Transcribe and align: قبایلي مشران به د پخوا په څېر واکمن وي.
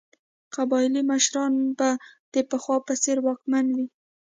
قبایلي 0.55 1.01
مشران 1.11 1.53
به 1.77 1.89
د 2.33 2.35
پخوا 2.49 2.77
په 2.87 2.93
څېر 3.03 3.17
واکمن 3.25 3.65
وي. 3.75 3.87